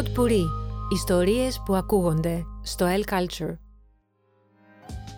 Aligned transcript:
Pod 0.00 0.18
Puri. 0.18 0.44
Ιστορίες 0.92 1.62
που 1.64 1.74
ακούγονται 1.74 2.44
στο 2.62 2.86
El 2.86 3.12
Culture. 3.12 3.56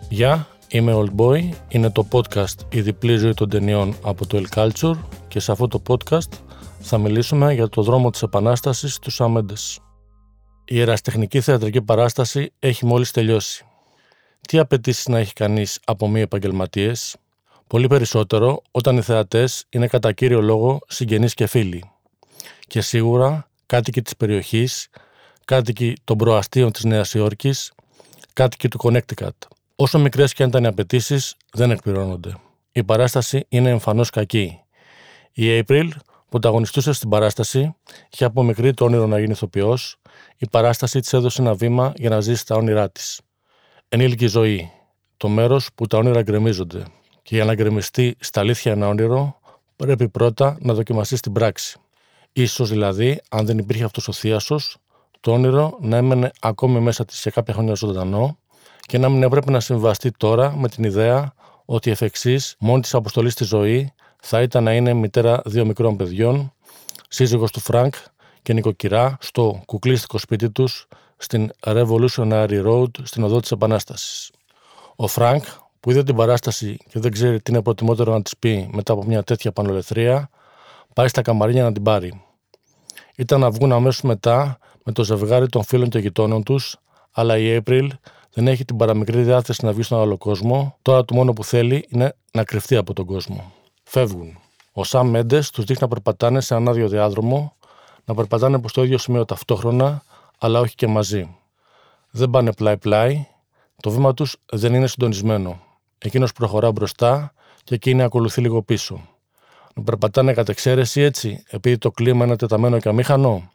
Γεια, 0.09 0.47
είμαι 0.67 0.93
Old 0.95 1.15
Boy. 1.15 1.49
Είναι 1.67 1.91
το 1.91 2.07
podcast 2.11 2.55
«Η 2.69 2.81
διπλή 2.81 3.15
ζωή 3.15 3.33
των 3.33 3.49
ταινιών» 3.49 3.95
από 4.03 4.27
το 4.27 4.41
El 4.43 4.57
Culture 4.57 4.97
και 5.27 5.39
σε 5.39 5.51
αυτό 5.51 5.67
το 5.67 5.81
podcast 5.87 6.31
θα 6.79 6.97
μιλήσουμε 6.97 7.53
για 7.53 7.67
το 7.69 7.81
δρόμο 7.81 8.09
της 8.09 8.21
επανάστασης 8.21 8.99
του 8.99 9.11
Σαμέντες. 9.11 9.79
Η 10.65 10.79
εραστεχνική 10.79 11.41
θεατρική 11.41 11.81
παράσταση 11.81 12.53
έχει 12.59 12.85
μόλις 12.85 13.11
τελειώσει. 13.11 13.65
Τι 14.41 14.59
απαιτήσεις 14.59 15.07
να 15.07 15.19
έχει 15.19 15.33
κανείς 15.33 15.79
από 15.85 16.07
μη 16.07 16.21
επαγγελματίες, 16.21 17.15
πολύ 17.67 17.87
περισσότερο 17.87 18.61
όταν 18.71 18.97
οι 18.97 19.01
θεατές 19.01 19.65
είναι 19.69 19.87
κατά 19.87 20.11
κύριο 20.11 20.41
λόγο 20.41 20.79
συγγενείς 20.87 21.33
και 21.33 21.47
φίλοι. 21.47 21.83
Και 22.67 22.81
σίγουρα 22.81 23.47
κάτοικοι 23.73 24.01
της 24.01 24.15
περιοχής, 24.15 24.87
κάτοικοι 25.45 25.93
των 26.03 26.17
προαστίων 26.17 26.71
της 26.71 26.83
Νέας 26.83 27.13
Υόρκης, 27.13 27.71
κάτοικοι 28.33 28.67
του 28.67 28.79
Connecticut. 28.83 29.29
Όσο 29.75 29.99
μικρές 29.99 30.33
και 30.33 30.43
αν 30.43 30.49
ήταν 30.49 30.63
οι 30.63 30.67
απαιτήσεις, 30.67 31.35
δεν 31.53 31.71
εκπληρώνονται. 31.71 32.35
Η 32.71 32.83
παράσταση 32.83 33.45
είναι 33.49 33.69
εμφανώς 33.69 34.09
κακή. 34.09 34.59
Η 35.31 35.43
April, 35.59 35.89
που 36.29 36.39
ταγωνιστούσε 36.39 36.93
στην 36.93 37.09
παράσταση, 37.09 37.75
είχε 38.11 38.25
από 38.25 38.43
μικρή 38.43 38.73
το 38.73 38.85
όνειρο 38.85 39.07
να 39.07 39.19
γίνει 39.19 39.31
ηθοποιός, 39.31 39.97
η 40.37 40.47
παράσταση 40.49 40.99
της 40.99 41.13
έδωσε 41.13 41.41
ένα 41.41 41.53
βήμα 41.53 41.93
για 41.95 42.09
να 42.09 42.19
ζήσει 42.19 42.45
τα 42.45 42.55
όνειρά 42.55 42.89
της. 42.89 43.21
Ενήλικη 43.89 44.27
ζωή, 44.27 44.71
το 45.17 45.29
μέρος 45.29 45.69
που 45.75 45.87
τα 45.87 45.97
όνειρα 45.97 46.21
γκρεμίζονται. 46.21 46.83
Και 47.21 47.35
για 47.35 47.45
να 47.45 47.55
γκρεμιστεί 47.55 48.15
στα 48.19 48.39
αλήθεια 48.39 48.71
ένα 48.71 48.87
όνειρο, 48.87 49.39
πρέπει 49.75 50.09
πρώτα 50.09 50.57
να 50.59 50.73
δοκιμαστεί 50.73 51.15
στην 51.15 51.31
πράξη. 51.31 51.77
Ίσως 52.33 52.69
δηλαδή, 52.69 53.21
αν 53.29 53.45
δεν 53.45 53.57
υπήρχε 53.57 53.83
αυτός 53.83 54.07
ο 54.07 54.11
θίασος, 54.11 54.77
το 55.19 55.31
όνειρο 55.31 55.77
να 55.81 55.97
έμενε 55.97 56.31
ακόμη 56.39 56.79
μέσα 56.79 57.05
της 57.05 57.19
σε 57.19 57.29
κάποια 57.29 57.53
χρόνια 57.53 57.73
ζωντανό 57.73 58.37
και 58.79 58.97
να 58.97 59.09
μην 59.09 59.23
έπρεπε 59.23 59.51
να 59.51 59.59
συμβιβαστεί 59.59 60.11
τώρα 60.11 60.55
με 60.57 60.69
την 60.69 60.83
ιδέα 60.83 61.33
ότι 61.65 61.91
εφεξής, 61.91 62.55
μόνη 62.59 62.81
της 62.81 62.93
αποστολή 62.93 63.33
στη 63.33 63.43
ζωή 63.43 63.93
θα 64.21 64.41
ήταν 64.41 64.63
να 64.63 64.73
είναι 64.73 64.93
μητέρα 64.93 65.41
δύο 65.45 65.65
μικρών 65.65 65.95
παιδιών, 65.95 66.53
σύζυγος 67.09 67.51
του 67.51 67.59
Φρανκ 67.59 67.93
και 68.41 68.53
νοικοκυρά 68.53 69.17
στο 69.19 69.61
κουκλίστικο 69.65 70.17
σπίτι 70.17 70.49
τους 70.49 70.87
στην 71.17 71.51
Revolutionary 71.59 72.65
Road 72.65 72.89
στην 73.03 73.23
οδό 73.23 73.39
της 73.39 73.51
Επανάστασης. 73.51 74.31
Ο 74.95 75.07
Φρανκ, 75.07 75.43
που 75.79 75.91
είδε 75.91 76.03
την 76.03 76.15
παράσταση 76.15 76.77
και 76.89 76.99
δεν 76.99 77.11
ξέρει 77.11 77.41
τι 77.41 77.51
είναι 77.51 77.61
προτιμότερο 77.61 78.13
να 78.13 78.21
της 78.21 78.37
πει 78.37 78.69
μετά 78.71 78.93
από 78.93 79.03
μια 79.03 79.23
τέτοια 79.23 79.51
πανολεθρία, 79.51 80.29
πάει 80.93 81.07
στα 81.07 81.21
καμαρίνια 81.21 81.63
να 81.63 81.71
την 81.71 81.83
πάρει. 81.83 82.21
Ήταν 83.15 83.39
να 83.39 83.49
βγουν 83.49 83.71
αμέσως 83.71 84.01
μετά 84.01 84.57
με 84.83 84.91
το 84.91 85.03
ζευγάρι 85.03 85.47
των 85.47 85.63
φίλων 85.63 85.89
και 85.89 85.99
γειτόνων 85.99 86.43
τους, 86.43 86.77
αλλά 87.11 87.37
η 87.37 87.61
April 87.63 87.87
δεν 88.33 88.47
έχει 88.47 88.65
την 88.65 88.77
παραμικρή 88.77 89.21
διάθεση 89.21 89.65
να 89.65 89.71
βγει 89.71 89.81
στον 89.81 89.99
άλλο 89.99 90.17
κόσμο. 90.17 90.77
Τώρα 90.81 91.05
το 91.05 91.15
μόνο 91.15 91.33
που 91.33 91.43
θέλει 91.43 91.85
είναι 91.89 92.15
να 92.31 92.43
κρυφτεί 92.43 92.75
από 92.75 92.93
τον 92.93 93.05
κόσμο. 93.05 93.51
Φεύγουν. 93.83 94.37
Ο 94.71 94.83
Σαμ 94.83 95.09
Μέντες 95.09 95.49
τους 95.49 95.63
δείχνει 95.63 95.81
να 95.81 95.87
περπατάνε 95.87 96.41
σε 96.41 96.53
έναν 96.53 96.67
άδειο 96.67 96.87
διάδρομο, 96.87 97.55
να 98.05 98.13
περπατάνε 98.13 98.59
προς 98.59 98.73
το 98.73 98.83
ίδιο 98.83 98.97
σημείο 98.97 99.25
ταυτόχρονα, 99.25 100.03
αλλά 100.37 100.59
όχι 100.59 100.75
και 100.75 100.87
μαζί. 100.87 101.35
Δεν 102.09 102.29
πάνε 102.29 102.53
πλάι-πλάι, 102.53 103.27
το 103.81 103.89
βήμα 103.89 104.13
τους 104.13 104.35
δεν 104.45 104.73
είναι 104.73 104.87
συντονισμένο. 104.87 105.59
Εκείνος 105.97 106.33
προχωρά 106.33 106.71
μπροστά 106.71 107.33
και 107.63 107.75
εκείνη 107.75 108.03
ακολουθεί 108.03 108.41
λίγο 108.41 108.61
πίσω. 108.61 109.01
Να 109.73 109.83
περπατάνε 109.83 110.33
κατ' 110.33 110.49
εξαίρεση 110.49 111.01
έτσι, 111.01 111.43
επειδή 111.49 111.77
το 111.77 111.91
κλίμα 111.91 112.25
είναι 112.25 112.35
τεταμένο 112.35 112.79
και 112.79 112.89
αμήχανο. 112.89 113.51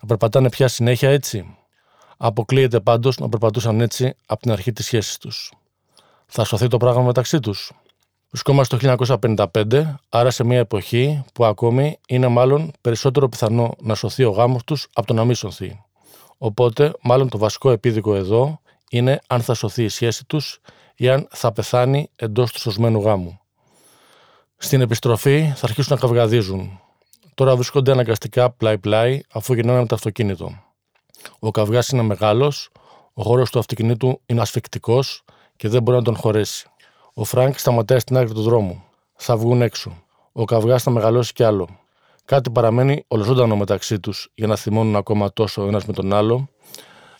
Να 0.00 0.06
περπατάνε 0.06 0.48
πια 0.48 0.68
συνέχεια 0.68 1.10
έτσι. 1.10 1.56
Αποκλείεται 2.16 2.80
πάντως 2.80 3.18
να 3.18 3.28
περπατούσαν 3.28 3.80
έτσι 3.80 4.14
από 4.26 4.40
την 4.42 4.52
αρχή 4.52 4.72
της 4.72 4.84
σχέσης 4.84 5.18
τους. 5.18 5.52
Θα 6.26 6.44
σωθεί 6.44 6.68
το 6.68 6.76
πράγμα 6.76 7.02
μεταξύ 7.02 7.40
τους. 7.40 7.72
Βρισκόμαστε 8.28 8.76
το 8.76 8.96
1955, 9.62 9.94
άρα 10.08 10.30
σε 10.30 10.44
μια 10.44 10.58
εποχή 10.58 11.24
που 11.34 11.44
ακόμη 11.44 11.98
είναι 12.08 12.28
μάλλον 12.28 12.70
περισσότερο 12.80 13.28
πιθανό 13.28 13.74
να 13.80 13.94
σωθεί 13.94 14.24
ο 14.24 14.30
γάμος 14.30 14.64
τους 14.64 14.88
από 14.92 15.06
το 15.06 15.14
να 15.14 15.24
μην 15.24 15.34
σωθεί. 15.34 15.82
Οπότε, 16.38 16.92
μάλλον 17.02 17.28
το 17.28 17.38
βασικό 17.38 17.70
επίδικο 17.70 18.14
εδώ 18.14 18.60
είναι 18.90 19.20
αν 19.26 19.40
θα 19.42 19.54
σωθεί 19.54 19.84
η 19.84 19.88
σχέση 19.88 20.24
τους 20.24 20.60
ή 20.94 21.08
αν 21.08 21.28
θα 21.30 21.52
πεθάνει 21.52 22.10
εντός 22.16 22.52
του 22.52 22.60
σωσμένου 22.60 23.00
γάμου. 23.00 23.40
Στην 24.64 24.80
επιστροφή 24.80 25.52
θα 25.56 25.66
αρχίσουν 25.66 25.94
να 25.94 26.00
καυγαδίζουν. 26.00 26.80
Τώρα 27.34 27.54
βρίσκονται 27.54 27.92
αναγκαστικά 27.92 28.50
πλάι-πλάι 28.50 29.20
αφού 29.32 29.54
γυρνάνε 29.54 29.78
με 29.78 29.86
το 29.86 29.94
αυτοκίνητο. 29.94 30.62
Ο 31.38 31.50
καυγάς 31.50 31.88
είναι 31.88 32.02
μεγάλος, 32.02 32.70
ο 33.12 33.22
χώρος 33.22 33.50
του 33.50 33.58
αυτοκινήτου 33.58 34.20
είναι 34.26 34.40
ασφυκτικός 34.40 35.24
και 35.56 35.68
δεν 35.68 35.82
μπορεί 35.82 35.96
να 35.96 36.02
τον 36.02 36.16
χωρέσει. 36.16 36.66
Ο 37.14 37.24
Φρανκ 37.24 37.58
σταματάει 37.58 37.98
στην 37.98 38.16
άκρη 38.16 38.34
του 38.34 38.42
δρόμου. 38.42 38.84
Θα 39.14 39.36
βγουν 39.36 39.62
έξω. 39.62 40.02
Ο 40.32 40.44
καυγάς 40.44 40.82
θα 40.82 40.90
μεγαλώσει 40.90 41.32
κι 41.32 41.42
άλλο. 41.42 41.68
Κάτι 42.24 42.50
παραμένει 42.50 43.04
ολοζώντανο 43.08 43.56
μεταξύ 43.56 44.00
τους 44.00 44.28
για 44.34 44.46
να 44.46 44.56
θυμώνουν 44.56 44.96
ακόμα 44.96 45.32
τόσο 45.32 45.62
ο 45.62 45.66
ένας 45.66 45.84
με 45.84 45.92
τον 45.92 46.12
άλλο, 46.12 46.48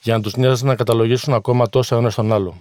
για 0.03 0.17
να 0.17 0.23
τους 0.23 0.37
νοιάζει 0.37 0.65
να 0.65 0.75
καταλογίσουν 0.75 1.35
ακόμα 1.35 1.69
τόσο 1.69 1.97
ο 1.97 1.99
ένας 1.99 2.15
τον 2.15 2.33
άλλο. 2.33 2.55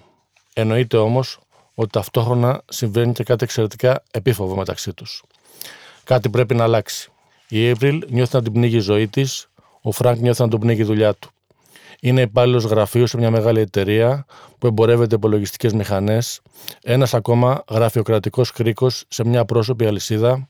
Εννοείται 0.54 0.98
όμως 0.98 1.40
ότι 1.74 1.90
ταυτόχρονα 1.90 2.62
συμβαίνει 2.70 3.14
και 3.14 3.24
κάτι 3.24 3.44
εξαιρετικά 3.44 4.04
επίφοβο 4.12 4.56
μεταξύ 4.56 4.94
τους. 4.94 5.24
Κάτι 6.04 6.30
πρέπει 6.30 6.56
να 6.56 6.64
αλλάξει. 6.64 7.12
Η 7.48 7.72
April 7.72 8.00
νιώθει 8.10 8.36
να 8.36 8.42
την 8.42 8.54
πνίγει 8.54 8.76
η 8.76 8.80
ζωή 8.80 9.08
της, 9.08 9.48
ο 9.82 9.92
Φρανκ 9.92 10.20
νιώθει 10.20 10.42
να 10.42 10.48
τον 10.48 10.60
πνίγει 10.60 10.82
η 10.82 10.84
δουλειά 10.84 11.14
του. 11.14 11.30
Είναι 12.02 12.22
υπάλληλος 12.22 12.64
γραφείου 12.64 13.08
σε 13.08 13.18
μια 13.18 13.32
μεγάλη 13.32 13.60
εταιρεία 13.60 14.26
που 14.58 14.68
εμπορεύεται 14.68 15.16
υπολογιστικές 15.16 15.74
μηχανές, 15.74 16.42
ένας 16.84 17.14
ακόμα 17.14 17.64
γραφειοκρατικός 17.70 18.52
κρίκος 18.52 19.04
σε 19.08 19.26
μια 19.26 19.46
απρόσωπη 19.46 19.86
αλυσίδα, 19.86 20.48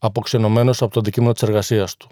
αποξενωμένος 0.00 0.82
από 0.82 0.92
το 0.92 1.00
αντικείμενο 1.00 1.32
της 1.32 1.42
εργασίας 1.42 1.96
του. 1.96 2.08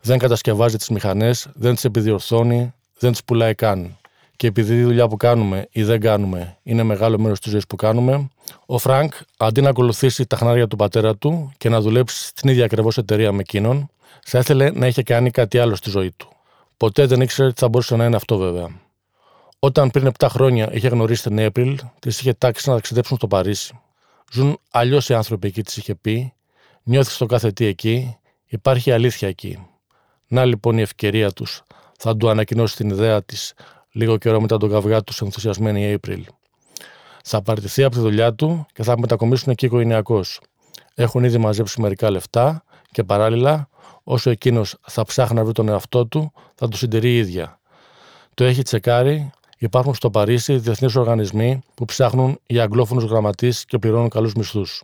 Δεν 0.00 0.18
κατασκευάζει 0.18 0.76
τις 0.76 0.88
μηχανές, 0.88 1.48
δεν 1.54 1.74
τις 1.74 1.84
επιδιορθώνει, 1.84 2.74
δεν 2.98 3.10
τις 3.10 3.24
πουλάει 3.24 3.54
καν. 3.54 3.99
Και 4.40 4.46
επειδή 4.46 4.78
η 4.78 4.82
δουλειά 4.82 5.08
που 5.08 5.16
κάνουμε 5.16 5.68
ή 5.70 5.82
δεν 5.82 6.00
κάνουμε 6.00 6.58
είναι 6.62 6.82
μεγάλο 6.82 7.18
μέρος 7.18 7.40
της 7.40 7.50
ζωής 7.50 7.66
που 7.66 7.76
κάνουμε, 7.76 8.28
ο 8.66 8.78
Φρανκ, 8.78 9.12
αντί 9.36 9.60
να 9.60 9.68
ακολουθήσει 9.68 10.26
τα 10.26 10.36
χνάρια 10.36 10.66
του 10.66 10.76
πατέρα 10.76 11.16
του 11.16 11.52
και 11.56 11.68
να 11.68 11.80
δουλέψει 11.80 12.26
στην 12.26 12.50
ίδια 12.50 12.64
ακριβώς 12.64 12.98
εταιρεία 12.98 13.32
με 13.32 13.40
εκείνον, 13.40 13.90
θα 14.24 14.38
ήθελε 14.38 14.70
να 14.70 14.86
είχε 14.86 15.02
κάνει 15.02 15.30
κάτι 15.30 15.58
άλλο 15.58 15.74
στη 15.74 15.90
ζωή 15.90 16.12
του. 16.16 16.28
Ποτέ 16.76 17.06
δεν 17.06 17.20
ήξερε 17.20 17.52
τι 17.52 17.60
θα 17.60 17.68
μπορούσε 17.68 17.96
να 17.96 18.04
είναι 18.04 18.16
αυτό 18.16 18.36
βέβαια. 18.36 18.68
Όταν 19.58 19.90
πριν 19.90 20.10
7 20.18 20.26
χρόνια 20.30 20.72
είχε 20.72 20.88
γνωρίσει 20.88 21.22
την 21.22 21.50
April, 21.52 21.74
της 21.98 22.20
είχε 22.20 22.32
τάξει 22.32 22.68
να 22.68 22.74
ταξιδέψουν 22.74 23.16
στο 23.16 23.26
Παρίσι. 23.26 23.80
Ζουν 24.32 24.58
αλλιώς 24.70 25.08
οι 25.08 25.14
άνθρωποι 25.14 25.46
εκεί, 25.46 25.62
της 25.62 25.76
είχε 25.76 25.94
πει. 25.94 26.32
Νιώθεις 26.82 27.16
το 27.16 27.26
κάθε 27.26 27.52
τι 27.52 27.64
εκεί, 27.64 28.16
υπάρχει 28.46 28.92
αλήθεια 28.92 29.28
εκεί. 29.28 29.66
Να 30.28 30.44
λοιπόν 30.44 30.78
η 30.78 30.82
ευκαιρία 30.82 31.30
τους. 31.30 31.62
Θα 31.98 32.16
του 32.16 32.28
ανακοινώσει 32.30 32.76
την 32.76 32.90
ιδέα 32.90 33.22
της 33.22 33.54
λίγο 33.92 34.16
καιρό 34.16 34.40
μετά 34.40 34.56
τον 34.56 34.70
καυγά 34.70 35.02
τους 35.02 35.20
ενθουσιασμένη 35.20 35.96
April. 36.00 36.22
Θα 37.24 37.42
παρτιθεί 37.42 37.82
από 37.82 37.94
τη 37.94 38.00
δουλειά 38.00 38.34
του 38.34 38.66
και 38.72 38.82
θα 38.82 38.98
μετακομίσουν 38.98 39.52
εκεί 39.52 39.66
οικογενειακώ. 39.66 40.20
Έχουν 40.94 41.24
ήδη 41.24 41.38
μαζέψει 41.38 41.80
μερικά 41.80 42.10
λεφτά 42.10 42.64
και 42.90 43.04
παράλληλα 43.04 43.68
όσο 44.02 44.30
εκείνος 44.30 44.76
θα 44.82 45.04
ψάχνει 45.04 45.36
να 45.36 45.44
βρει 45.44 45.52
τον 45.52 45.68
εαυτό 45.68 46.06
του, 46.06 46.32
θα 46.54 46.68
του 46.68 46.76
συντηρεί 46.76 47.10
η 47.10 47.16
ίδια. 47.16 47.60
Το 48.34 48.44
έχει 48.44 48.62
τσεκάρει, 48.62 49.30
υπάρχουν 49.58 49.94
στο 49.94 50.10
Παρίσι 50.10 50.56
διεθνείς 50.56 50.96
οργανισμοί 50.96 51.60
που 51.74 51.84
ψάχνουν 51.84 52.38
για 52.46 52.62
αγγλόφωνους 52.62 53.04
γραμματείς 53.04 53.64
και 53.64 53.78
πληρώνουν 53.78 54.08
καλούς 54.08 54.34
μισθούς. 54.34 54.82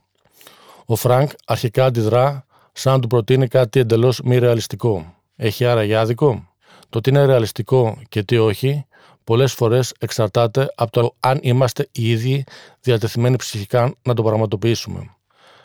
Ο 0.86 0.96
Φρανκ 0.96 1.30
αρχικά 1.46 1.84
αντιδρά 1.84 2.46
σαν 2.72 2.92
να 2.92 3.00
του 3.00 3.06
προτείνει 3.06 3.48
κάτι 3.48 3.80
εντελώς 3.80 4.20
μη 4.24 4.38
ρεαλιστικό. 4.38 5.14
Έχει 5.36 5.64
άραγε 5.64 6.00
άδικο; 6.00 6.48
Το 6.96 7.02
τι 7.02 7.10
είναι 7.10 7.24
ρεαλιστικό 7.24 7.98
και 8.08 8.22
τι 8.22 8.36
όχι, 8.36 8.86
πολλές 9.24 9.52
φορές 9.52 9.94
εξαρτάται 9.98 10.72
από 10.74 10.92
το 10.92 11.14
αν 11.20 11.38
είμαστε 11.42 11.88
οι 11.92 12.10
ίδιοι 12.10 12.44
διατεθειμένοι 12.80 13.36
ψυχικά 13.36 13.94
να 14.02 14.14
το 14.14 14.22
πραγματοποιήσουμε. 14.22 15.16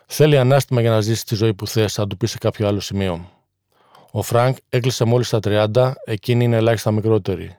Θέλει 0.06 0.38
ανάστημα 0.38 0.82
για 0.82 0.90
να 0.90 1.02
ζήσει 1.02 1.26
τη 1.26 1.36
ζωή 1.36 1.54
που 1.54 1.68
θες, 1.68 2.00
θα 2.00 2.08
του 2.08 2.18
πει 2.18 2.32
σε 2.32 2.38
κάποιο 2.38 2.68
άλλο 2.68 2.80
σημείο. 2.80 3.30
Ο 4.12 4.22
Φρανκ 4.22 4.58
έκλεισε 4.70 5.04
μόλις 5.04 5.30
τα 5.30 5.40
30, 5.44 5.92
εκείνη 6.06 6.44
είναι 6.44 6.56
ελάχιστα 6.56 6.92
μικρότερη. 6.92 7.58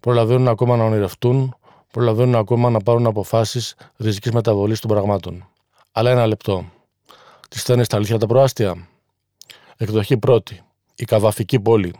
Προλαβαίνουν 0.00 0.48
ακόμα 0.48 0.76
να 0.76 0.84
ονειρευτούν, 0.84 1.56
προλαβαίνουν 1.90 2.34
ακόμα 2.34 2.70
να 2.70 2.80
πάρουν 2.80 3.06
αποφάσεις 3.06 3.74
ριζικής 3.96 4.32
μεταβολής 4.32 4.80
των 4.80 4.90
πραγμάτων. 4.90 5.48
Αλλά 5.92 6.10
ένα 6.10 6.26
λεπτό. 6.26 6.64
Τι 7.48 7.58
στέλνεις 7.58 7.86
στα 7.86 7.96
αλήθεια 7.96 8.18
τα 8.18 8.26
προάστια; 8.26 8.88
Εκδοχή 9.76 10.16
πρώτη. 10.16 10.60
Η 10.94 11.04
καβαφική 11.04 11.60
πόλη. 11.60 11.94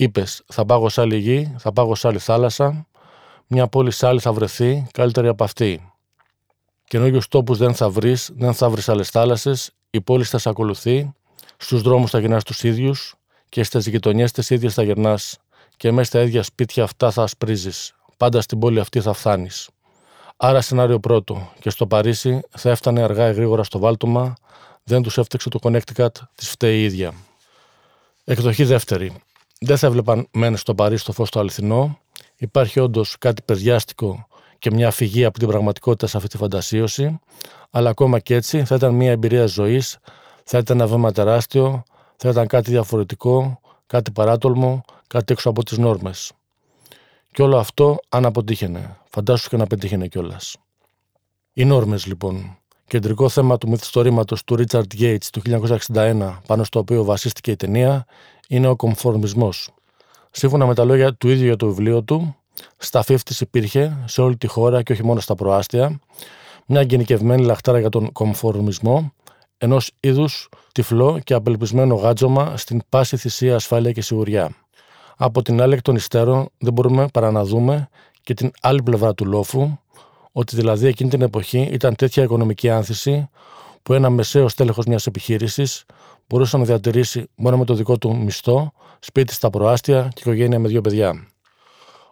Είπες, 0.00 0.42
θα 0.46 0.64
πάγω 0.64 0.88
σε 0.88 1.00
άλλη 1.00 1.16
γη, 1.16 1.54
θα 1.58 1.72
πάγω 1.72 1.94
σε 1.94 2.08
άλλη 2.08 2.18
θάλασσα. 2.18 2.86
Μια 3.46 3.66
πόλη 3.66 3.90
σε 3.90 4.06
άλλη 4.06 4.20
θα 4.20 4.32
βρεθεί, 4.32 4.86
καλύτερη 4.92 5.28
από 5.28 5.44
αυτή. 5.44 5.92
Καινούριους 6.84 7.20
τόπους 7.28 7.58
δεν 7.58 7.74
θα 7.74 7.90
βρεις, 7.90 8.30
δεν 8.34 8.54
θα 8.54 8.70
βρεις 8.70 8.88
άλλες 8.88 9.08
θάλασσες. 9.08 9.70
Η 9.90 10.00
πόλη 10.00 10.24
θα 10.24 10.38
σε 10.38 10.48
ακολουθεί. 10.48 11.12
Στους 11.56 11.82
δρόμους 11.82 12.10
θα 12.10 12.18
γυρνάς 12.18 12.44
τους 12.44 12.62
ίδιους 12.62 13.14
και 13.48 13.62
στις 13.62 13.86
γειτονιές 13.86 14.32
τι 14.32 14.54
ίδιε 14.54 14.70
θα 14.70 14.82
γυρνάς 14.82 15.38
και 15.76 15.92
μέσα 15.92 16.08
στα 16.08 16.20
ίδια 16.20 16.42
σπίτια 16.42 16.82
αυτά 16.82 17.10
θα 17.10 17.22
ασπρίζεις. 17.22 17.94
Πάντα 18.16 18.40
στην 18.40 18.58
πόλη 18.58 18.80
αυτή 18.80 19.00
θα 19.00 19.12
φθάνεις. 19.12 19.68
Άρα, 20.36 20.60
σενάριο 20.60 21.00
πρώτο. 21.00 21.52
Και 21.60 21.70
στο 21.70 21.86
Παρίσι 21.86 22.40
θα 22.50 22.70
έφτανε 22.70 23.02
αργά 23.02 23.28
ή 23.28 23.32
γρήγορα 23.32 23.62
στο 23.62 23.78
βάλτομα. 23.78 24.34
Δεν 24.84 25.02
τους 25.02 25.18
έφταξε 25.18 25.48
το 25.48 25.58
Connecticut, 25.62 26.14
τη 26.34 26.44
φταίει 26.44 26.80
η 26.80 26.84
ίδια. 26.84 27.12
Εκδοχή 28.24 28.64
δεύτερη. 28.64 29.22
Δεν 29.64 29.76
θα 29.76 29.86
έβλεπαν 29.86 30.26
μεν 30.32 30.56
στο 30.56 30.74
Παρίσι 30.74 31.04
το 31.04 31.12
φως 31.12 31.30
το 31.30 31.40
αληθινό. 31.40 31.98
Υπάρχει 32.36 32.80
όντως 32.80 33.16
κάτι 33.18 33.42
παιδιάστικο 33.42 34.26
και 34.58 34.70
μια 34.70 34.90
φυγή 34.90 35.24
από 35.24 35.38
την 35.38 35.48
πραγματικότητα 35.48 36.06
σε 36.06 36.16
αυτή 36.16 36.28
τη 36.28 36.36
φαντασίωση. 36.36 37.18
Αλλά 37.70 37.90
ακόμα 37.90 38.18
και 38.18 38.34
έτσι 38.34 38.64
θα 38.64 38.74
ήταν 38.74 38.94
μια 38.94 39.10
εμπειρία 39.10 39.46
ζωής, 39.46 39.98
θα 40.44 40.58
ήταν 40.58 40.80
ένα 40.80 40.88
βήμα 40.88 41.12
τεράστιο, 41.12 41.82
θα 42.16 42.28
ήταν 42.28 42.46
κάτι 42.46 42.70
διαφορετικό, 42.70 43.60
κάτι 43.86 44.10
παράτολμο, 44.10 44.84
κάτι 45.06 45.32
έξω 45.32 45.50
από 45.50 45.64
τις 45.64 45.78
νόρμες. 45.78 46.32
Και 47.32 47.42
όλο 47.42 47.58
αυτό 47.58 47.98
αν 48.08 48.24
αποτύχαινε. 48.24 48.96
Φαντάσου 49.10 49.48
και 49.48 49.56
να 49.56 49.66
πετύχαινε 49.66 50.06
κιόλας. 50.06 50.56
Οι 51.52 51.64
νόρμες 51.64 52.06
λοιπόν. 52.06 52.58
Κεντρικό 52.86 53.28
θέμα 53.28 53.58
του 53.58 53.68
μυθιστορήματος 53.68 54.44
του 54.44 54.56
Richard 54.58 55.00
Gates 55.00 55.26
του 55.32 55.42
1961, 55.94 56.38
πάνω 56.46 56.64
στο 56.64 56.78
οποίο 56.78 57.04
βασίστηκε 57.04 57.50
η 57.50 57.56
ταινία, 57.56 58.06
είναι 58.50 58.68
ο 58.68 58.76
κομφορμισμός. 58.76 59.70
Σύμφωνα 60.30 60.66
με 60.66 60.74
τα 60.74 60.84
λόγια 60.84 61.14
του 61.14 61.28
ίδιου 61.28 61.44
για 61.44 61.56
το 61.56 61.66
βιβλίο 61.66 62.02
του, 62.02 62.36
στα 62.76 63.04
50 63.06 63.16
υπήρχε 63.40 64.04
σε 64.06 64.20
όλη 64.20 64.36
τη 64.36 64.46
χώρα 64.46 64.82
και 64.82 64.92
όχι 64.92 65.04
μόνο 65.04 65.20
στα 65.20 65.34
προάστια 65.34 66.00
μια 66.66 66.82
γενικευμένη 66.82 67.44
λαχτάρα 67.44 67.78
για 67.78 67.88
τον 67.88 68.12
κομφορμισμό, 68.12 69.12
ενός 69.58 69.92
είδους 70.00 70.48
τυφλό 70.72 71.18
και 71.24 71.34
απελπισμένο 71.34 71.94
γάτζωμα 71.94 72.56
στην 72.56 72.82
πάση 72.88 73.16
θυσία 73.16 73.54
ασφάλεια 73.54 73.92
και 73.92 74.02
σιγουριά. 74.02 74.54
Από 75.16 75.42
την 75.42 75.60
άλλη 75.60 75.74
εκ 75.74 75.82
των 75.82 75.94
υστέρων 75.94 76.48
δεν 76.58 76.72
μπορούμε 76.72 77.06
παρά 77.12 77.30
να 77.30 77.44
δούμε 77.44 77.88
και 78.22 78.34
την 78.34 78.50
άλλη 78.60 78.82
πλευρά 78.82 79.14
του 79.14 79.26
λόφου, 79.26 79.78
ότι 80.32 80.56
δηλαδή 80.56 80.86
εκείνη 80.86 81.10
την 81.10 81.22
εποχή 81.22 81.68
ήταν 81.72 81.96
τέτοια 81.96 82.22
οικονομική 82.22 82.70
άνθηση 82.70 83.28
που 83.82 83.92
ένα 83.92 84.10
μεσαίο 84.10 84.46
τέλεχο 84.56 84.82
μιας 84.86 85.06
επιχείρησης 85.06 85.84
μπορούσε 86.30 86.56
να 86.56 86.64
διατηρήσει 86.64 87.28
μόνο 87.34 87.56
με 87.56 87.64
το 87.64 87.74
δικό 87.74 87.98
του 87.98 88.16
μισθό, 88.16 88.72
σπίτι 88.98 89.32
στα 89.32 89.50
προάστια 89.50 90.08
και 90.14 90.20
οικογένεια 90.20 90.58
με 90.58 90.68
δύο 90.68 90.80
παιδιά. 90.80 91.26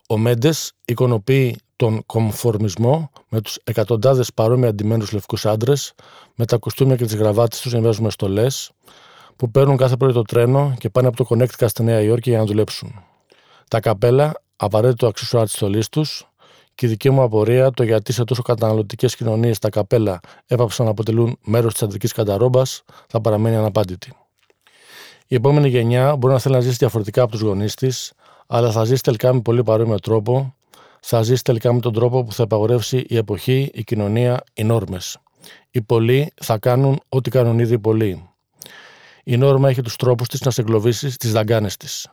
Ο 0.08 0.18
Μέντες 0.18 0.72
εικονοποιεί 0.84 1.58
τον 1.76 2.06
κομφορμισμό 2.06 3.10
με 3.28 3.40
τους 3.40 3.58
εκατοντάδες 3.64 4.32
παρόμοια 4.34 4.68
αντιμένους 4.68 5.12
λευκούς 5.12 5.46
άντρες, 5.46 5.92
με 6.34 6.44
τα 6.44 6.56
κουστούμια 6.56 6.96
και 6.96 7.04
τις 7.04 7.14
γραβάτες 7.14 7.60
τους 7.60 7.72
να 7.72 7.80
βγάζουν 7.80 8.10
στολές, 8.10 8.70
που 9.36 9.50
παίρνουν 9.50 9.76
κάθε 9.76 9.96
πρωί 9.96 10.12
το 10.12 10.22
τρένο 10.22 10.74
και 10.78 10.90
πάνε 10.90 11.08
από 11.08 11.16
το 11.16 11.26
Connecticut 11.28 11.68
στη 11.68 11.82
Νέα 11.82 12.00
Υόρκη 12.00 12.30
για 12.30 12.38
να 12.38 12.44
δουλέψουν. 12.44 13.04
Τα 13.68 13.80
καπέλα, 13.80 14.42
απαραίτητο 14.56 15.06
αξισουάρ 15.06 15.44
της 15.44 15.52
στολής 15.52 15.88
τους, 15.88 16.27
και 16.78 16.86
η 16.86 16.88
δική 16.88 17.10
μου 17.10 17.22
απορία 17.22 17.70
το 17.70 17.82
γιατί 17.82 18.12
σε 18.12 18.24
τόσο 18.24 18.42
καταναλωτικές 18.42 19.16
κοινωνίες 19.16 19.58
τα 19.58 19.68
καπέλα 19.68 20.20
έπαψαν 20.46 20.84
να 20.84 20.90
αποτελούν 20.90 21.38
μέρος 21.44 21.72
της 21.72 21.82
αντρικής 21.82 22.12
κανταρόμπα 22.12 22.62
θα 23.08 23.20
παραμένει 23.20 23.56
αναπάντητη. 23.56 24.12
Η 25.26 25.34
επόμενη 25.34 25.68
γενιά 25.68 26.16
μπορεί 26.16 26.32
να 26.32 26.38
θέλει 26.38 26.54
να 26.54 26.60
ζήσει 26.60 26.76
διαφορετικά 26.76 27.22
από 27.22 27.30
τους 27.30 27.40
γονείς 27.40 27.74
της, 27.74 28.12
αλλά 28.46 28.70
θα 28.70 28.84
ζήσει 28.84 29.02
τελικά 29.02 29.32
με 29.32 29.40
πολύ 29.40 29.62
παρόμοιο 29.62 29.98
τρόπο, 29.98 30.54
θα 31.00 31.22
ζήσει 31.22 31.42
τελικά 31.44 31.72
με 31.72 31.80
τον 31.80 31.92
τρόπο 31.92 32.24
που 32.24 32.32
θα 32.32 32.42
απαγορεύσει 32.42 33.04
η 33.08 33.16
εποχή, 33.16 33.70
η 33.74 33.84
κοινωνία, 33.84 34.40
οι 34.54 34.64
νόρμες. 34.64 35.18
Οι 35.70 35.82
πολλοί 35.82 36.32
θα 36.42 36.58
κάνουν 36.58 37.00
ό,τι 37.08 37.30
κάνουν 37.30 37.58
ήδη 37.58 37.74
οι 37.74 37.78
πολλοί. 37.78 38.28
Η 39.24 39.36
νόρμα 39.36 39.68
έχει 39.68 39.82
τους 39.82 39.96
τρόπους 39.96 40.28
της 40.28 40.40
να 40.40 40.50
σε 40.50 40.60
εγκλωβίσεις 40.60 41.14
στι 41.14 41.28
δαγκάνες 41.28 41.76
της. 41.76 42.06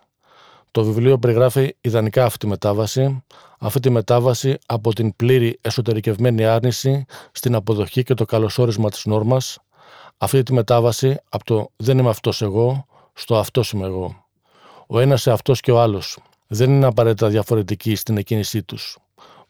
Το 0.75 0.83
βιβλίο 0.83 1.17
περιγράφει 1.17 1.75
ιδανικά 1.81 2.25
αυτή 2.25 2.37
τη 2.37 2.47
μετάβαση, 2.47 3.23
αυτή 3.59 3.79
τη 3.79 3.89
μετάβαση 3.89 4.57
από 4.65 4.93
την 4.93 5.15
πλήρη 5.15 5.59
εσωτερικευμένη 5.61 6.45
άρνηση 6.45 7.05
στην 7.31 7.55
αποδοχή 7.55 8.03
και 8.03 8.13
το 8.13 8.25
καλωσόρισμα 8.25 8.89
της 8.89 9.05
νόρμας, 9.05 9.57
αυτή 10.17 10.43
τη 10.43 10.53
μετάβαση 10.53 11.17
από 11.29 11.43
το 11.43 11.71
«δεν 11.75 11.97
είμαι 11.97 12.09
αυτός 12.09 12.41
εγώ» 12.41 12.85
στο 13.13 13.37
«αυτός 13.37 13.71
είμαι 13.71 13.85
εγώ». 13.85 14.25
Ο 14.87 14.99
ένας 14.99 15.27
αυτός 15.27 15.59
και 15.59 15.71
ο 15.71 15.81
άλλος 15.81 16.17
δεν 16.47 16.69
είναι 16.69 16.85
απαραίτητα 16.85 17.27
διαφορετικοί 17.27 17.95
στην 17.95 18.17
εκκίνησή 18.17 18.63
τους. 18.63 18.97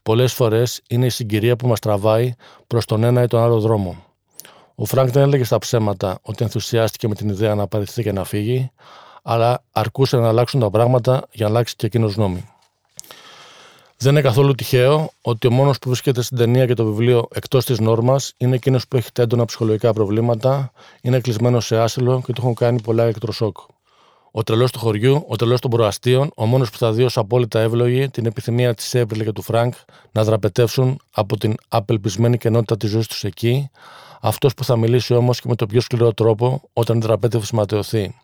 Πολλές 0.04 0.34
φορές 0.34 0.82
είναι 0.90 1.06
η 1.06 1.10
συγκυρία 1.10 1.56
που 1.56 1.68
μας 1.68 1.80
τραβάει 1.80 2.34
προς 2.68 2.86
τον 2.86 3.04
ένα 3.04 3.24
ή 3.24 3.28
τον 3.28 3.42
άλλο 3.42 3.60
δρόμο. 3.60 4.04
Ο 4.76 4.86
Φρανκ 4.86 5.10
δεν 5.10 5.24
έλεγε 5.24 5.58
ψέματα 5.58 6.20
ότι 6.22 6.44
ενθουσιάστηκε 6.44 7.08
με 7.08 7.16
την 7.16 7.30
ιδέα 7.30 7.56
να 7.56 7.68
παραιτηθεί 7.68 8.04
και 8.04 8.12
να 8.12 8.24
φύγει, 8.24 8.72
αλλά 9.28 9.64
αρκούσε 9.72 10.18
να 10.18 10.28
αλλάξουν 10.28 10.60
τα 10.60 10.70
πράγματα 10.70 11.28
για 11.32 11.46
να 11.46 11.52
αλλάξει 11.52 11.76
και 11.76 11.86
εκείνος 11.86 12.14
γνώμη. 12.14 12.50
Δεν 13.98 14.12
είναι 14.12 14.22
καθόλου 14.22 14.56
τυχαίο 14.56 15.12
ότι 15.22 15.48
ο 15.48 15.52
μόνος 15.52 15.80
που 15.80 15.90
βρίσκεται 15.90 16.22
στην 16.22 16.38
ταινία 16.38 16.66
και 16.66 16.74
το 16.74 16.86
βιβλίο 16.86 17.28
εκτός 17.34 17.66
της 17.66 17.80
νόρμας 17.80 18.34
είναι 18.38 18.56
εκείνος 18.56 18.88
που 18.88 18.98
έχει 18.98 19.10
έντονα 19.18 19.46
ψυχολογικά 19.46 19.94
προβλήματα, 19.94 20.72
είναι 21.02 21.20
κλεισμένος 21.20 21.66
σε 21.66 21.78
άσυλο 21.78 22.22
και 22.26 22.34
του 22.34 22.42
έχουν 22.42 22.54
κάνει 22.54 22.82
πολλά 22.82 23.04
ηλεκτροσόκ. 23.04 23.58
Ο 24.32 24.44
τρελός 24.44 24.72
του 24.72 24.80
χωριού, 24.80 25.26
ο 25.28 25.36
τρελός 25.36 25.60
των 25.60 25.72
προαστίων, 25.72 26.32
ο 26.36 26.46
μόνος 26.46 26.70
που 26.70 26.78
θα 26.78 26.92
δει 26.92 27.04
ως 27.04 27.18
απόλυτα 27.18 27.60
εύλογη 27.60 28.10
την 28.10 28.26
επιθυμία 28.26 28.74
της 28.74 28.94
Έπριλ 28.94 29.24
και 29.24 29.32
του 29.32 29.42
Φρανκ 29.42 29.74
να 30.12 30.24
δραπετεύσουν 30.24 31.00
από 31.12 31.38
την 31.38 31.56
απελπισμένη 31.68 32.38
κενότητα 32.38 32.78
της 32.78 32.90
ζωής 32.90 33.08
τους 33.08 33.24
εκεί, 33.24 33.70
αυτός 34.22 34.54
που 34.54 34.64
θα 34.64 34.78
μιλήσει 34.78 35.14
όμως 35.14 35.42
και 35.42 35.48
με 35.48 35.56
τον 35.56 35.68
πιο 35.68 35.82
σκληρό 35.82 36.14
τρόπο 36.14 36.62
όταν 36.74 36.98
η 36.98 37.00
δραπέτευση 37.00 37.56
ματαιωθεί. 37.56 38.16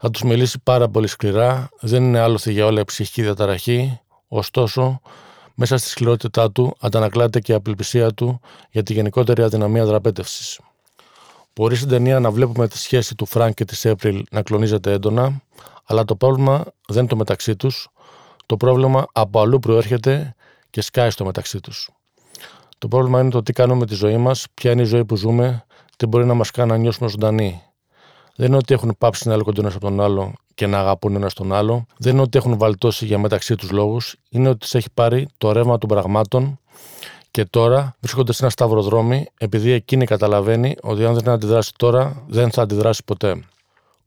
Θα 0.00 0.10
τους 0.10 0.22
μιλήσει 0.22 0.58
πάρα 0.62 0.88
πολύ 0.88 1.06
σκληρά, 1.06 1.68
δεν 1.80 2.02
είναι 2.02 2.18
άλλοθι 2.18 2.52
για 2.52 2.66
όλα 2.66 2.80
η 2.80 2.84
ψυχική 2.84 3.22
διαταραχή, 3.22 4.00
ωστόσο, 4.28 5.00
μέσα 5.54 5.76
στη 5.76 5.88
σκληρότητά 5.88 6.50
του 6.50 6.76
αντανακλάται 6.80 7.40
και 7.40 7.52
η 7.52 7.54
απελπισία 7.54 8.12
του 8.12 8.40
για 8.70 8.82
τη 8.82 8.92
γενικότερη 8.92 9.42
αδυναμία 9.42 9.84
δραπέτευσης. 9.84 10.60
Μπορεί 11.54 11.76
στην 11.76 11.88
ταινία 11.88 12.20
να 12.20 12.30
βλέπουμε 12.30 12.68
τη 12.68 12.78
σχέση 12.78 13.14
του 13.14 13.26
Φρανκ 13.26 13.54
και 13.54 13.64
της 13.64 13.84
Έπριλ 13.84 14.24
να 14.30 14.42
κλονίζεται 14.42 14.92
έντονα, 14.92 15.42
αλλά 15.84 16.04
το 16.04 16.16
πρόβλημα 16.16 16.64
δεν 16.86 16.98
είναι 16.98 17.08
το 17.08 17.16
μεταξύ 17.16 17.56
τους. 17.56 17.88
Το 18.46 18.56
πρόβλημα 18.56 19.06
από 19.12 19.40
αλλού 19.40 19.58
προέρχεται 19.58 20.34
και 20.70 20.80
σκάει 20.80 21.10
στο 21.10 21.24
μεταξύ 21.24 21.60
τους. 21.60 21.90
Το 22.78 22.88
πρόβλημα 22.88 23.20
είναι 23.20 23.30
το 23.30 23.42
τι 23.42 23.52
κάνουμε 23.52 23.78
με 23.78 23.86
τη 23.86 23.94
ζωή 23.94 24.16
μας, 24.16 24.46
ποια 24.54 24.70
είναι 24.70 24.82
η 24.82 24.84
ζωή 24.84 25.04
που 25.04 25.16
ζούμε, 25.16 25.64
τι 25.96 26.06
μπορεί 26.06 26.24
να 26.26 26.34
μας 26.34 26.50
κάνει 26.50 26.70
να 26.70 26.76
νιώσουμε 26.76 27.08
ζωντανοί. 27.08 27.62
Δεν 28.38 28.46
είναι 28.46 28.56
ότι 28.56 28.74
έχουν 28.74 28.94
πάψει 28.98 29.28
να 29.28 29.34
έλκονται 29.34 29.60
ένας 29.60 29.74
από 29.74 29.84
τον 29.84 30.00
άλλο 30.00 30.32
και 30.54 30.66
να 30.66 30.78
αγαπούν 30.78 31.14
ένας 31.14 31.34
τον 31.34 31.52
άλλο. 31.52 31.86
Δεν 31.98 32.12
είναι 32.12 32.22
ότι 32.22 32.38
έχουν 32.38 32.58
βαλτώσει 32.58 33.06
για 33.06 33.18
μεταξύ 33.18 33.54
τους 33.54 33.70
λόγους. 33.70 34.16
Είναι 34.30 34.48
ότι 34.48 34.66
σε 34.66 34.78
έχει 34.78 34.88
πάρει 34.94 35.28
το 35.38 35.52
ρεύμα 35.52 35.78
των 35.78 35.88
πραγμάτων 35.88 36.58
και 37.30 37.44
τώρα 37.44 37.96
βρίσκονται 38.00 38.32
σε 38.32 38.42
ένα 38.42 38.50
σταυροδρόμι 38.50 39.26
επειδή 39.38 39.70
εκείνη 39.70 40.04
καταλαβαίνει 40.04 40.76
ότι 40.82 41.04
αν 41.04 41.14
δεν 41.14 41.28
αντιδράσει 41.28 41.72
τώρα 41.76 42.22
δεν 42.28 42.50
θα 42.50 42.62
αντιδράσει 42.62 43.04
ποτέ. 43.04 43.44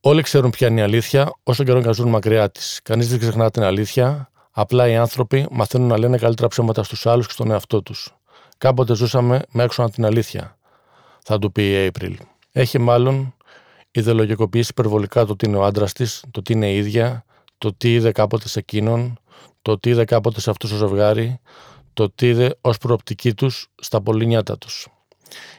Όλοι 0.01 0.21
ξέρουν 0.21 0.49
ποια 0.49 0.67
είναι 0.67 0.79
η 0.79 0.83
αλήθεια 0.83 1.33
όσο 1.43 1.63
καιρό 1.63 1.81
και 1.81 1.93
ζουν 1.93 2.09
μακριά 2.09 2.49
της. 2.49 2.79
Κανείς 2.83 3.09
δεν 3.09 3.19
ξεχνά 3.19 3.51
την 3.51 3.63
αλήθεια. 3.63 4.29
Απλά 4.51 4.87
οι 4.87 4.95
άνθρωποι 4.95 5.47
μαθαίνουν 5.51 5.87
να 5.87 5.97
λένε 5.97 6.17
καλύτερα 6.17 6.47
ψέματα 6.47 6.83
στους 6.83 7.05
άλλους 7.05 7.27
και 7.27 7.33
στον 7.33 7.51
εαυτό 7.51 7.81
τους. 7.81 8.15
Κάποτε 8.57 8.95
ζούσαμε 8.95 9.41
με 9.51 9.63
έξω 9.63 9.89
την 9.89 10.05
αλήθεια, 10.05 10.57
θα 11.23 11.39
του 11.39 11.51
πει 11.51 11.85
η 11.85 11.91
April. 11.93 12.13
Έχει 12.51 12.77
μάλλον 12.79 13.33
ιδεολογικοποιήσει 13.91 14.69
υπερβολικά 14.71 15.25
το 15.25 15.35
τι 15.35 15.47
είναι 15.47 15.57
ο 15.57 15.63
άντρας 15.63 15.93
της, 15.93 16.23
το 16.31 16.41
τι 16.41 16.53
είναι 16.53 16.71
η 16.71 16.77
ίδια, 16.77 17.25
το 17.57 17.73
τι 17.73 17.93
είδε 17.93 18.11
κάποτε 18.11 18.47
σε 18.47 18.59
εκείνον, 18.59 19.19
το 19.61 19.79
τι 19.79 19.89
είδε 19.89 20.05
κάποτε 20.05 20.39
σε 20.39 20.49
αυτό 20.49 20.67
το 20.67 20.75
ζευγάρι, 20.75 21.39
το 21.93 22.11
τι 22.11 22.27
είδε 22.27 22.57
ως 22.61 22.77
προοπτική 22.77 23.33
τους 23.33 23.67
στα 23.81 24.01
πολυνιάτα 24.01 24.57
τους. 24.57 24.87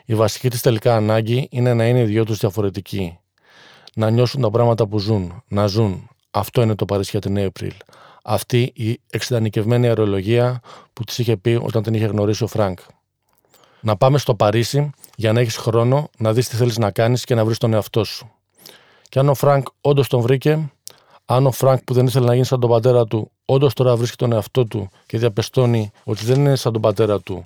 Η 0.05 0.15
βασική 0.15 0.51
της 0.51 0.61
τελικά 0.61 0.97
ανάγκη 0.97 1.49
είναι 1.51 1.75
να 1.75 1.87
είναι 1.87 2.01
οι 2.01 2.05
δυο 2.05 2.25
τους 2.25 2.39
διαφορετικοί. 2.39 3.19
Να 3.95 4.11
νιώσουν 4.11 4.41
τα 4.41 4.51
πράγματα 4.51 4.87
που 4.87 4.99
ζουν, 4.99 5.43
να 5.49 5.67
ζουν. 5.67 6.09
Αυτό 6.31 6.63
είναι 6.63 6.75
το 6.75 6.85
Παρίσι 6.85 7.11
για 7.11 7.21
την 7.21 7.51
April. 7.53 7.71
Αυτή 8.25 8.73
η 8.75 9.01
εξιδανικευμένη 9.11 9.87
αερολογία 9.87 10.61
που 10.93 11.05
της 11.05 11.19
είχε 11.19 11.37
πει 11.37 11.59
όταν 11.63 11.83
την 11.83 11.95
είχε 11.95 12.07
γνωρίσει 12.07 12.45
ο 12.45 12.47
Φρανκ. 12.47 12.79
Να 13.81 13.97
πάμε 13.97 14.19
στο 14.19 14.35
Παρίσι 14.35 14.91
για 15.17 15.33
να 15.33 15.41
έχεις 15.41 15.57
χρόνο 15.57 16.09
να 16.19 16.33
δεις 16.33 16.49
τι 16.49 16.57
θέλεις 16.57 16.79
να 16.79 16.91
κάνεις 16.91 17.25
και 17.25 17.35
να 17.35 17.45
βρεις 17.45 17.59
τον 17.59 17.73
εαυτό 17.73 18.05
σου. 18.05 18.31
Και 19.09 19.19
αν 19.19 19.29
ο 19.29 19.35
Φρανκ 19.35 19.67
όντως 19.81 20.09
τον 20.09 20.21
βρήκε, 20.21 20.73
αν 21.25 21.47
ο 21.47 21.51
Φρανκ 21.51 21.83
που 21.85 21.95
δεν 21.95 22.07
ήθελε 22.07 22.27
να 22.27 22.33
γίνει 22.33 22.47
σαν 22.47 22.61
τον 22.61 22.71
πατέρα 22.71 23.05
του, 23.05 23.31
όντως 23.45 23.75
τώρα 23.75 23.97
βρίσκει 23.97 24.17
τον 24.17 24.33
εαυτό 24.33 24.65
του 24.65 24.89
και 25.07 25.19
διαπιστώνει 25.19 25.91
ότι 26.05 26.25
δεν 26.25 26.41
είναι 26.41 26.57
σαν 26.57 26.73
τον 26.73 26.83
πατέρα 26.83 27.21
του, 27.21 27.45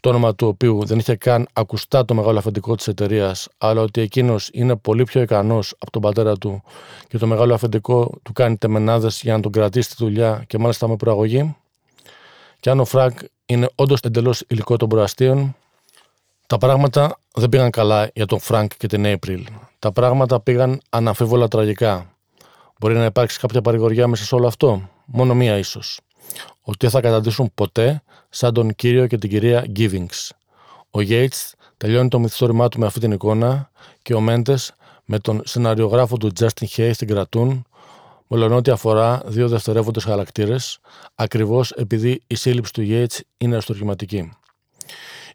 το 0.00 0.08
όνομα 0.08 0.34
του 0.34 0.46
οποίου 0.46 0.84
δεν 0.84 0.98
είχε 0.98 1.14
καν 1.14 1.48
ακουστά 1.52 2.04
το 2.04 2.14
μεγάλο 2.14 2.38
αφεντικό 2.38 2.74
της 2.74 2.88
εταιρείας, 2.88 3.48
αλλά 3.58 3.80
ότι 3.80 4.00
εκείνος 4.00 4.50
είναι 4.52 4.76
πολύ 4.76 5.04
πιο 5.04 5.20
ικανός 5.20 5.74
από 5.78 5.90
τον 5.90 6.02
πατέρα 6.02 6.36
του 6.36 6.62
και 7.08 7.18
το 7.18 7.26
μεγάλο 7.26 7.54
αφεντικό 7.54 8.12
του 8.22 8.32
κάνει 8.32 8.56
τεμενάδες 8.56 9.20
για 9.22 9.32
να 9.36 9.40
τον 9.40 9.52
κρατήσει 9.52 9.90
στη 9.90 10.04
δουλειά 10.04 10.44
και 10.46 10.58
μάλιστα 10.58 10.88
με 10.88 10.96
προαγωγή. 10.96 11.56
Και 12.60 12.70
αν 12.70 12.80
ο 12.80 12.84
Φρανκ 12.84 13.18
είναι 13.46 13.68
όντως 13.74 14.00
εντελώς 14.00 14.44
υλικό 14.48 14.76
των 14.76 14.88
προαστίων, 14.88 15.56
τα 16.48 16.58
πράγματα 16.58 17.18
δεν 17.34 17.48
πήγαν 17.48 17.70
καλά 17.70 18.10
για 18.14 18.26
τον 18.26 18.38
Φρανκ 18.38 18.72
και 18.76 18.86
την 18.86 19.04
April. 19.06 19.42
Τα 19.78 19.92
πράγματα 19.92 20.40
πήγαν 20.40 20.80
αναμφίβολα 20.90 21.48
τραγικά. 21.48 22.14
Μπορεί 22.80 22.94
να 22.94 23.04
υπάρξει 23.04 23.38
κάποια 23.38 23.60
παρηγοριά 23.60 24.06
μέσα 24.06 24.24
σε 24.24 24.34
όλο 24.34 24.46
αυτό; 24.46 24.88
μόνο 25.04 25.34
μία 25.34 25.58
ίσως. 25.58 26.00
Ότι 26.62 26.76
δεν 26.78 26.90
θα 26.90 27.00
καταντήσουν 27.00 27.50
ποτέ 27.54 28.02
σαν 28.28 28.54
τον 28.54 28.74
κύριο 28.74 29.06
και 29.06 29.18
την 29.18 29.30
κυρία 29.30 29.66
Givings. 29.76 30.28
Ο 30.90 30.98
Yates 30.98 31.52
τελειώνει 31.76 32.08
το 32.08 32.18
μυθιστόρημά 32.18 32.68
του 32.68 32.78
με 32.78 32.86
αυτή 32.86 33.00
την 33.00 33.12
εικόνα 33.12 33.70
και 34.02 34.14
ο 34.14 34.20
Μέντες 34.20 34.72
με 35.04 35.18
τον 35.18 35.42
σεναριογράφο 35.44 36.16
του 36.16 36.32
Justin 36.38 36.66
Hay 36.76 36.90
στην 36.94 37.08
κρατούν, 37.08 37.66
μολονότι 38.26 38.70
αφορά 38.70 39.22
δύο 39.24 39.48
δευτερεύοντες 39.48 40.04
χαρακτήρες, 40.04 40.78
ακριβώς 41.14 41.70
επειδή 41.70 42.22
η 42.26 42.34
σύλληψη 42.34 42.72
του 42.72 42.86
Yates 42.88 43.20
είναι 43.38 43.56
αστοργηματική. 43.56 44.32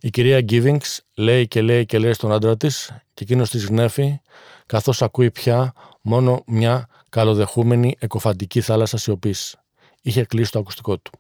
Η 0.06 0.10
κυρία 0.10 0.46
Givings 0.50 0.98
λέει 1.14 1.48
και 1.48 1.62
λέει 1.62 1.86
και 1.86 2.00
λέει 2.00 2.14
στον 2.14 2.32
άντρα 2.32 2.58
της 2.58 2.92
και 3.14 3.24
εκείνος 3.24 3.50
της 3.50 3.66
γνέφει, 3.66 4.20
καθώς 4.66 5.02
ακούει 5.02 5.32
πια 5.32 5.74
μόνο 6.02 6.44
μια 6.48 6.88
καλοδεχούμενη 7.10 7.96
εκοφαντική 8.00 8.62
θάλασσα 8.62 8.98
σιωπής. 8.98 9.56
Είχε 10.02 10.24
κλείσει 10.24 10.52
το 10.52 10.60
ακουστικό 10.60 10.98
του. 10.98 11.12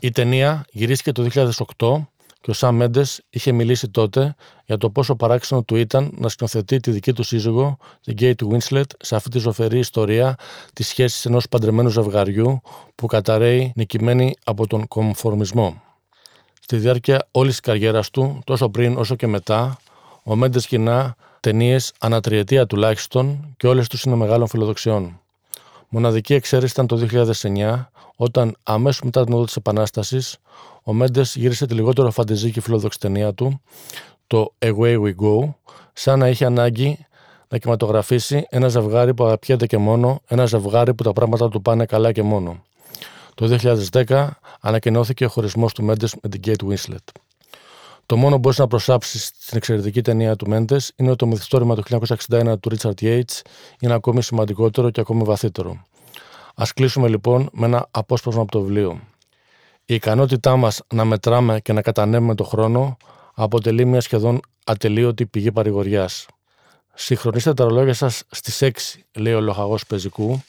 Η 0.00 0.10
ταινία 0.10 0.64
γυρίστηκε 0.70 1.12
το 1.12 1.50
2008 1.78 2.06
και 2.40 2.50
ο 2.50 2.52
Σαμ 2.52 2.76
Μέντες 2.76 3.22
είχε 3.30 3.52
μιλήσει 3.52 3.88
τότε 3.88 4.34
για 4.64 4.76
το 4.76 4.90
πόσο 4.90 5.16
παράξενο 5.16 5.62
του 5.62 5.76
ήταν 5.76 6.14
να 6.18 6.28
σκηνοθετεί 6.28 6.80
τη 6.80 6.90
δική 6.90 7.12
του 7.12 7.22
σύζυγο, 7.22 7.76
την 8.00 8.16
Kate 8.20 8.48
Winslet, 8.50 8.90
σε 8.98 9.16
αυτή 9.16 9.30
τη 9.30 9.38
ζωφερή 9.38 9.78
ιστορία 9.78 10.34
της 10.72 10.88
σχέσης 10.88 11.24
ενός 11.24 11.48
παντρεμένου 11.48 11.88
ζευγαριού 11.88 12.60
που 12.94 13.06
καταραίει 13.06 13.72
νικημένη 13.76 14.34
από 14.44 14.66
τον 14.66 14.88
κομφορμισμό. 14.88 15.83
Στη 16.64 16.76
διάρκεια 16.76 17.26
όλης 17.30 17.50
της 17.50 17.60
καριέρας 17.60 18.10
του, 18.10 18.40
τόσο 18.44 18.68
πριν 18.68 18.96
όσο 18.96 19.14
και 19.14 19.26
μετά, 19.26 19.78
ο 20.22 20.36
Μέντες 20.36 20.66
κοινά 20.66 21.16
ταινίες 21.40 21.92
ανατριετία 21.98 22.66
τουλάχιστον 22.66 23.54
και 23.56 23.66
όλες 23.66 23.88
τους 23.88 24.02
είναι 24.02 24.14
μεγάλων 24.14 24.48
φιλοδοξιών. 24.48 25.20
Μοναδική 25.88 26.34
εξαίρεση 26.34 26.72
ήταν 26.72 26.86
το 26.86 26.96
2009, 26.96 27.90
όταν 28.16 28.56
αμέσως 28.62 29.02
μετά 29.02 29.24
την 29.24 29.34
οδό 29.34 29.44
της 29.44 29.56
Επανάστασης, 29.56 30.36
ο 30.82 30.92
Μέντες 30.92 31.34
γύρισε 31.36 31.66
τη 31.66 31.74
λιγότερο 31.74 32.10
φαντεζή 32.10 32.50
και 32.50 32.60
φιλοδοξή 32.60 32.98
ταινία 32.98 33.34
του, 33.34 33.60
το 34.26 34.54
Away 34.58 35.00
We 35.00 35.14
Go, 35.22 35.54
σαν 35.92 36.18
να 36.18 36.28
είχε 36.28 36.44
ανάγκη 36.44 37.06
να 37.48 37.58
κυματογραφήσει 37.58 38.46
ένα 38.48 38.68
ζευγάρι 38.68 39.14
που 39.14 39.24
αγαπιέται 39.24 39.66
και 39.66 39.76
μόνο, 39.78 40.20
ένα 40.26 40.44
ζευγάρι 40.46 40.94
που 40.94 41.02
τα 41.02 41.12
πράγματα 41.12 41.48
του 41.48 41.62
πάνε 41.62 41.86
καλά 41.86 42.12
και 42.12 42.22
μόνο. 42.22 42.62
Το 43.34 43.58
2010 43.92 44.28
ανακοινώθηκε 44.60 45.24
ο 45.24 45.28
χωρισμός 45.28 45.72
του 45.72 45.84
Μέντες 45.84 46.14
με 46.22 46.28
την 46.28 46.40
Kate 46.44 46.68
Winslet. 46.68 47.04
Το 48.06 48.16
μόνο 48.16 48.34
που 48.34 48.40
μπορείς 48.40 48.58
να 48.58 48.66
προσάψεις 48.66 49.24
στην 49.24 49.56
εξαιρετική 49.56 50.02
ταινία 50.02 50.36
του 50.36 50.48
Μέντες 50.48 50.92
είναι 50.96 51.08
ότι 51.08 51.18
το 51.18 51.26
μυθιστόρημα 51.26 51.74
του 51.74 51.82
1961 52.28 52.54
του 52.60 52.76
Richard 52.76 53.00
Yates 53.00 53.40
είναι 53.80 53.92
ακόμη 53.92 54.22
σημαντικότερο 54.22 54.90
και 54.90 55.00
ακόμη 55.00 55.22
βαθύτερο. 55.22 55.84
Α 56.54 56.64
κλείσουμε 56.74 57.08
λοιπόν 57.08 57.48
με 57.52 57.66
ένα 57.66 57.88
απόσπασμα 57.90 58.42
από 58.42 58.50
το 58.50 58.60
βιβλίο. 58.60 59.00
Η 59.84 59.94
ικανότητά 59.94 60.56
μας 60.56 60.80
να 60.94 61.04
μετράμε 61.04 61.60
και 61.60 61.72
να 61.72 61.82
κατανέμουμε 61.82 62.34
το 62.34 62.44
χρόνο 62.44 62.96
αποτελεί 63.34 63.84
μια 63.84 64.00
σχεδόν 64.00 64.40
ατελείωτη 64.64 65.26
πηγή 65.26 65.52
παρηγοριάς. 65.52 66.26
Συγχρονίστε 66.94 67.54
τα 67.54 67.64
ρολόγια 67.64 67.94
σας 67.94 68.22
στις 68.30 68.62
6, 68.62 68.70
λέει 69.12 69.34
ο 69.34 69.40
λοχαγός 69.40 69.86
πεζικού, 69.86 70.42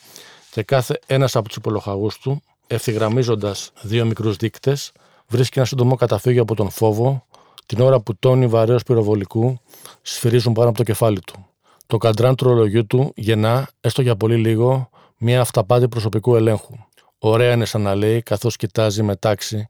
και 0.51 0.63
κάθε 0.63 0.99
ένας 1.05 1.35
από 1.35 1.47
τους 1.47 1.57
υπολοχαγούς 1.57 2.17
του, 2.17 2.41
ευθυγραμμίζοντας 2.67 3.71
δύο 3.81 4.05
μικρούς 4.05 4.35
δείκτες, 4.35 4.91
βρίσκει 5.27 5.57
ένα 5.57 5.67
σύντομο 5.67 5.95
καταφύγιο 5.95 6.41
από 6.41 6.55
τον 6.55 6.69
φόβο, 6.69 7.25
την 7.65 7.81
ώρα 7.81 7.99
που 7.99 8.15
τόνοι 8.19 8.47
βαρέως 8.47 8.83
πυροβολικού 8.83 9.59
σφυρίζουν 10.01 10.53
πάνω 10.53 10.69
από 10.69 10.77
το 10.77 10.83
κεφάλι 10.83 11.19
του. 11.19 11.45
Το 11.87 11.97
καντράν 11.97 12.35
του 12.35 12.43
ρολογιού 12.43 12.85
του 12.85 13.11
γεννά, 13.15 13.69
έστω 13.81 14.01
για 14.01 14.15
πολύ 14.15 14.35
λίγο, 14.35 14.89
μια 15.17 15.41
αυταπάτη 15.41 15.87
προσωπικού 15.87 16.35
ελέγχου. 16.35 16.73
Ωραία 17.19 17.53
είναι 17.53 17.65
σαν 17.65 17.81
να 17.81 17.95
λέει, 17.95 18.21
καθώς 18.21 18.55
κοιτάζει 18.55 19.03
με 19.03 19.15
τάξη 19.15 19.67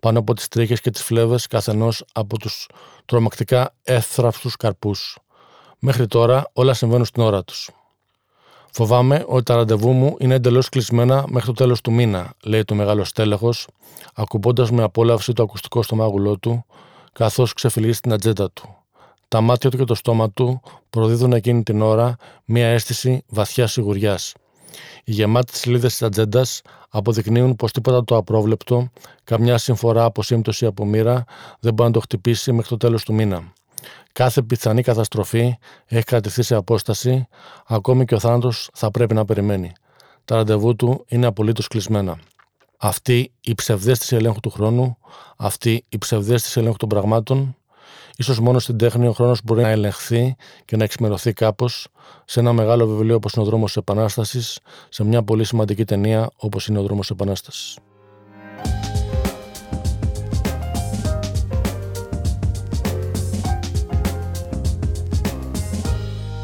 πάνω 0.00 0.18
από 0.18 0.34
τις 0.34 0.48
τρίχες 0.48 0.80
και 0.80 0.90
τις 0.90 1.02
φλέβες 1.02 1.46
καθενός 1.46 2.04
από 2.12 2.38
τους 2.38 2.68
τρομακτικά 3.04 3.74
εύθραυστου 3.82 4.50
καρπούς. 4.58 5.18
Μέχρι 5.78 6.06
τώρα 6.06 6.50
όλα 6.52 6.74
συμβαίνουν 6.74 7.04
στην 7.04 7.22
ώρα 7.22 7.44
τους. 7.44 7.70
Φοβάμαι 8.72 9.24
ότι 9.28 9.42
τα 9.42 9.54
ραντεβού 9.54 9.92
μου 9.92 10.16
είναι 10.18 10.34
εντελώς 10.34 10.68
κλεισμένα 10.68 11.24
μέχρι 11.28 11.46
το 11.46 11.52
τέλος 11.52 11.80
του 11.80 11.92
μήνα, 11.92 12.32
λέει 12.44 12.64
το 12.64 12.74
μεγάλο 12.74 13.04
στέλεχος, 13.04 13.66
ακουμπώντας 14.14 14.70
με 14.70 14.82
απόλαυση 14.82 15.32
το 15.32 15.42
ακουστικό 15.42 15.82
στο 15.82 15.96
μάγουλό 15.96 16.38
του, 16.38 16.64
καθώς 17.12 17.52
ξεφυλίζει 17.52 18.00
την 18.00 18.12
ατζέντα 18.12 18.50
του. 18.50 18.76
Τα 19.28 19.40
μάτια 19.40 19.70
του 19.70 19.76
και 19.76 19.84
το 19.84 19.94
στόμα 19.94 20.30
του 20.30 20.60
προδίδουν 20.90 21.32
εκείνη 21.32 21.62
την 21.62 21.82
ώρα 21.82 22.16
μια 22.44 22.66
αίσθηση 22.66 23.22
βαθιάς 23.28 23.72
σιγουριάς. 23.72 24.34
Οι 25.04 25.12
γεμάτε 25.12 25.52
σελίδε 25.54 25.86
της 25.86 26.02
ατζέντας 26.02 26.62
αποδεικνύουν 26.88 27.56
πως 27.56 27.72
τίποτα 27.72 28.04
το 28.04 28.16
απρόβλεπτο, 28.16 28.90
καμιά 29.24 29.58
συμφορά 29.58 30.04
από 30.04 30.22
σύμπτωση 30.22 30.66
από 30.66 30.84
μοίρα, 30.84 31.24
δεν 31.60 31.74
μπορεί 31.74 31.88
να 31.88 31.94
το 31.94 32.00
χτυπήσει 32.00 32.52
μέχρι 32.52 32.68
το 32.68 32.76
τέλος 32.76 33.04
του 33.04 33.14
μήνα. 33.14 33.52
Κάθε 34.12 34.42
πιθανή 34.42 34.82
καταστροφή 34.82 35.56
έχει 35.86 36.04
κρατηθεί 36.04 36.42
σε 36.42 36.54
απόσταση, 36.54 37.26
ακόμη 37.66 38.04
και 38.04 38.14
ο 38.14 38.18
θάνατος 38.18 38.70
θα 38.72 38.90
πρέπει 38.90 39.14
να 39.14 39.24
περιμένει. 39.24 39.72
Τα 40.24 40.36
ραντεβού 40.36 40.76
του 40.76 41.04
είναι 41.08 41.26
απολύτως 41.26 41.68
κλεισμένα. 41.68 42.18
Αυτή 42.78 43.32
η 43.40 43.54
ψευδέστηση 43.54 44.16
ελέγχου 44.16 44.40
του 44.40 44.50
χρόνου, 44.50 44.98
αυτή 45.36 45.84
η 45.88 45.98
ψευδέστηση 45.98 46.58
ελέγχου 46.58 46.76
των 46.76 46.88
πραγμάτων, 46.88 47.56
ίσως 48.16 48.40
μόνο 48.40 48.58
στην 48.58 48.78
τέχνη 48.78 49.06
ο 49.06 49.12
χρόνος 49.12 49.40
μπορεί 49.44 49.62
να 49.62 49.68
ελεγχθεί 49.68 50.36
και 50.64 50.76
να 50.76 50.84
εξημερωθεί 50.84 51.32
κάπως 51.32 51.88
σε 52.24 52.40
ένα 52.40 52.52
μεγάλο 52.52 52.86
βιβλίο 52.86 53.14
όπως 53.14 53.32
είναι 53.32 53.44
ο 53.44 53.46
Δρόμος 53.46 53.76
Επανάστασης, 53.76 54.58
σε 54.88 55.04
μια 55.04 55.22
πολύ 55.22 55.44
σημαντική 55.44 55.84
ταινία 55.84 56.30
όπως 56.36 56.66
είναι 56.66 56.78
ο 56.78 56.82
Δρόμος 56.82 57.10
Επανάστασης. 57.10 57.78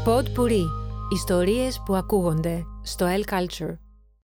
Pod 0.05 0.23
Puri. 0.35 0.63
Ιστορίες 1.13 1.81
που 1.85 1.95
ακούγονται 1.95 2.65
στο 2.81 3.05
El 3.05 3.33
Culture. 3.33 3.84